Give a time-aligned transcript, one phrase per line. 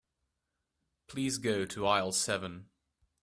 [1.05, 2.71] Please go to aisle seven.